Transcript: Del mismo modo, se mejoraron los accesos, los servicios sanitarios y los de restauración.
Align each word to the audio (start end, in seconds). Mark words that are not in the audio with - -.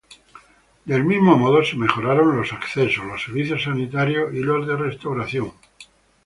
Del 0.85 1.03
mismo 1.05 1.37
modo, 1.37 1.63
se 1.63 1.77
mejoraron 1.77 2.35
los 2.35 2.51
accesos, 2.53 3.05
los 3.05 3.21
servicios 3.23 3.61
sanitarios 3.65 4.33
y 4.33 4.37
los 4.39 4.65
de 4.67 4.75
restauración. 4.75 5.51